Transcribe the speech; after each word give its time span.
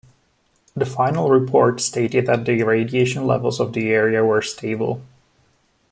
The 0.75 0.87
final 0.87 1.29
report 1.29 1.79
stated 1.79 2.25
that 2.25 2.43
the 2.45 2.63
radiation 2.63 3.27
levels 3.27 3.59
of 3.59 3.73
the 3.73 3.89
area 3.91 4.25
were 4.25 4.41
stable. 4.41 5.03